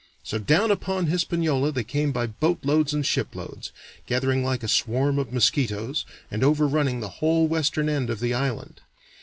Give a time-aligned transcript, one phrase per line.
[0.23, 3.71] So down upon Hispaniola they came by boatloads and shiploads,
[4.07, 8.81] gathering like a swarm of mosquitoes, and overrunning the whole western end of the island.